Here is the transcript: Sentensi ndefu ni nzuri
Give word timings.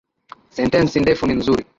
Sentensi 0.49 0.99
ndefu 0.99 1.23
ni 1.27 1.33
nzuri 1.39 1.63